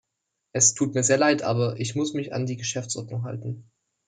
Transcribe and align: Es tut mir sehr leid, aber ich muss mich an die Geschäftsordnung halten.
Es 0.51 0.73
tut 0.73 0.95
mir 0.95 1.03
sehr 1.03 1.19
leid, 1.19 1.43
aber 1.43 1.79
ich 1.79 1.93
muss 1.93 2.15
mich 2.15 2.33
an 2.33 2.47
die 2.47 2.57
Geschäftsordnung 2.57 3.21
halten. 3.21 3.69